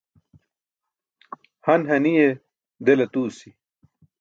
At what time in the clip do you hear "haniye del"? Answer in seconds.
1.89-2.99